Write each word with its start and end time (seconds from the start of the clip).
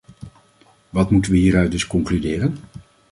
Wat 0.89 1.11
moeten 1.11 1.31
we 1.31 1.37
hieruit 1.37 1.71
dus 1.71 1.87
concluderen? 1.87 2.57